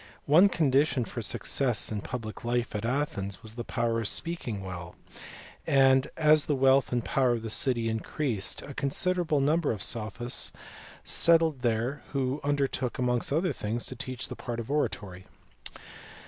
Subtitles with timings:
[0.25, 4.95] One condition for success in public life at Athens was the power of speaking well,
[5.67, 10.53] and as the wealth and power of the city increased a considerable number of "sophists"
[11.03, 15.27] settled there who undertook amongst other things to teach the art of oratory.